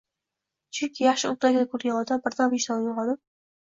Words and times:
Chunki 0.77 1.05
yaxshi 1.05 1.31
o‘rnakni 1.33 1.69
ko‘rgan 1.77 2.03
odam 2.03 2.27
birdan 2.29 2.55
vijdoni 2.59 2.93
uyg‘onib 2.93 3.27